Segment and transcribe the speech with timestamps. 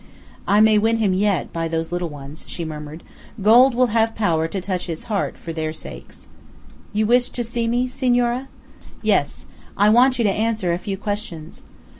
[0.47, 3.03] "I may win him yet by those little ones," she murmured;
[3.39, 6.27] "gold will have power to touch his heart for their sakes."
[6.91, 8.47] "You wished to see me, senora?"
[9.03, 9.45] "Yes.
[9.77, 11.61] I want you to answer a few questions.